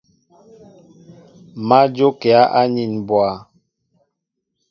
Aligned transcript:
Má 1.67 1.79
njókíá 1.91 2.41
anin 2.59 2.93
mbwa. 3.01 3.27